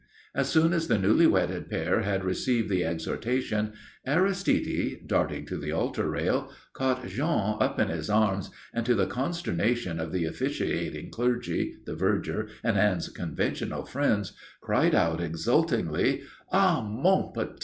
As 0.33 0.49
soon 0.49 0.73
as 0.73 0.87
the 0.87 0.97
newly 0.97 1.27
wedded 1.27 1.69
pair 1.69 2.01
had 2.01 2.23
received 2.23 2.69
the 2.69 2.83
exhortation, 2.83 3.73
Aristide, 4.07 5.01
darting 5.07 5.45
to 5.45 5.57
the 5.59 5.71
altar 5.71 6.09
rail, 6.09 6.51
caught 6.73 7.05
Jean 7.05 7.57
up 7.61 7.79
in 7.79 7.89
his 7.89 8.09
arms, 8.09 8.49
and, 8.73 8.83
to 8.87 8.95
the 8.95 9.05
consternation 9.05 9.99
of 9.99 10.11
the 10.11 10.25
officiating 10.25 11.11
clergy, 11.11 11.75
the 11.85 11.93
verger, 11.93 12.47
and 12.63 12.79
Anne's 12.79 13.09
conventional 13.09 13.85
friends, 13.85 14.33
cried 14.59 14.95
out 14.95 15.21
exultingly: 15.21 16.23
"_Ah, 16.51 16.81
mon 16.83 17.31
petit. 17.31 17.59